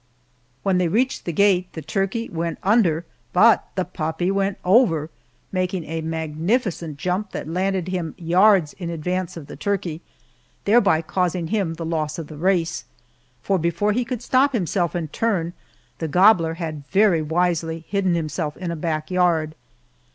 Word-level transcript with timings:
When 0.63 0.79
they 0.79 0.87
reached 0.87 1.25
the 1.25 1.31
gate 1.31 1.71
the 1.73 1.83
turkey 1.83 2.27
went 2.27 2.57
under, 2.63 3.05
but 3.33 3.67
the 3.75 3.85
puppy 3.85 4.31
went 4.31 4.57
over, 4.65 5.11
making 5.51 5.83
a 5.83 6.01
magnificent 6.01 6.97
jump 6.97 7.33
that 7.33 7.47
landed 7.47 7.87
him 7.89 8.15
yards 8.17 8.73
in 8.79 8.89
advance 8.89 9.37
of 9.37 9.45
the 9.45 9.55
turkey, 9.55 10.01
thereby 10.65 11.03
causing 11.03 11.49
him 11.49 11.75
the 11.75 11.85
loss 11.85 12.17
of 12.17 12.29
the 12.29 12.35
race, 12.37 12.85
for 13.43 13.59
before 13.59 13.91
he 13.91 14.03
could 14.03 14.23
stop 14.23 14.53
himself 14.53 14.95
and 14.95 15.13
turn, 15.13 15.53
the 15.99 16.07
gobbler 16.07 16.55
had 16.55 16.83
very 16.87 17.21
wisely 17.21 17.85
hidden 17.87 18.15
himself 18.15 18.57
in 18.57 18.71
a 18.71 18.75
back 18.75 19.11
yard. 19.11 19.53